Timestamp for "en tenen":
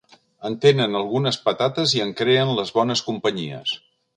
0.47-0.99